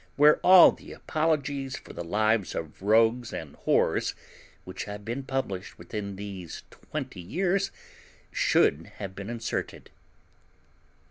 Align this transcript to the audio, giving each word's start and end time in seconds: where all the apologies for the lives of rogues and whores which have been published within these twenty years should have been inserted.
where 0.15 0.37
all 0.37 0.71
the 0.71 0.91
apologies 0.93 1.77
for 1.77 1.93
the 1.93 2.03
lives 2.03 2.55
of 2.55 2.81
rogues 2.81 3.31
and 3.31 3.55
whores 3.67 4.15
which 4.65 4.85
have 4.85 5.05
been 5.05 5.21
published 5.21 5.77
within 5.77 6.15
these 6.15 6.63
twenty 6.71 7.21
years 7.21 7.69
should 8.31 8.87
have 8.97 9.13
been 9.13 9.29
inserted. 9.29 9.91